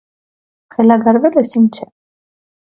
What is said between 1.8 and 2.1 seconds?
է: